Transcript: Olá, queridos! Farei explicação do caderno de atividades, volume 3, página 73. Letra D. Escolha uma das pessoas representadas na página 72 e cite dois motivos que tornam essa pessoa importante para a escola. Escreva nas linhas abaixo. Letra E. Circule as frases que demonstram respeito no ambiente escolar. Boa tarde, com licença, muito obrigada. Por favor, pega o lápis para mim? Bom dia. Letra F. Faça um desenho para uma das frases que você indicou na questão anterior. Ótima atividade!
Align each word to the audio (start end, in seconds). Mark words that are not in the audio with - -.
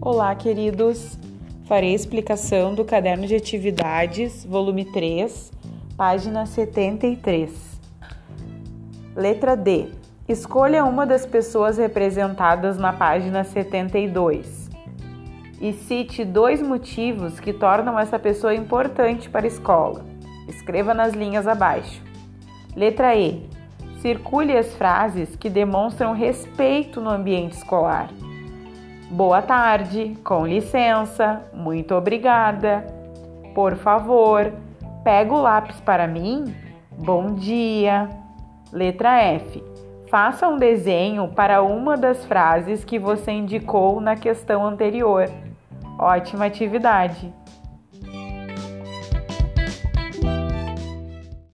Olá, 0.00 0.32
queridos! 0.36 1.18
Farei 1.66 1.92
explicação 1.92 2.72
do 2.72 2.84
caderno 2.84 3.26
de 3.26 3.34
atividades, 3.34 4.44
volume 4.44 4.84
3, 4.84 5.50
página 5.96 6.46
73. 6.46 7.50
Letra 9.16 9.56
D. 9.56 9.88
Escolha 10.28 10.84
uma 10.84 11.04
das 11.04 11.26
pessoas 11.26 11.78
representadas 11.78 12.78
na 12.78 12.92
página 12.92 13.42
72 13.42 14.70
e 15.60 15.72
cite 15.72 16.24
dois 16.24 16.62
motivos 16.62 17.40
que 17.40 17.52
tornam 17.52 17.98
essa 17.98 18.20
pessoa 18.20 18.54
importante 18.54 19.28
para 19.28 19.46
a 19.46 19.48
escola. 19.48 20.04
Escreva 20.46 20.94
nas 20.94 21.12
linhas 21.12 21.48
abaixo. 21.48 22.00
Letra 22.76 23.16
E. 23.16 23.42
Circule 24.00 24.56
as 24.56 24.72
frases 24.76 25.34
que 25.34 25.50
demonstram 25.50 26.12
respeito 26.12 27.00
no 27.00 27.10
ambiente 27.10 27.54
escolar. 27.54 28.08
Boa 29.10 29.40
tarde, 29.40 30.18
com 30.22 30.46
licença, 30.46 31.42
muito 31.54 31.94
obrigada. 31.94 32.84
Por 33.54 33.74
favor, 33.76 34.52
pega 35.02 35.32
o 35.32 35.40
lápis 35.40 35.80
para 35.80 36.06
mim? 36.06 36.54
Bom 36.90 37.34
dia. 37.34 38.06
Letra 38.70 39.18
F. 39.22 39.64
Faça 40.10 40.46
um 40.46 40.58
desenho 40.58 41.28
para 41.28 41.62
uma 41.62 41.96
das 41.96 42.26
frases 42.26 42.84
que 42.84 42.98
você 42.98 43.32
indicou 43.32 43.98
na 43.98 44.14
questão 44.14 44.66
anterior. 44.66 45.24
Ótima 45.98 46.44
atividade! 46.44 47.32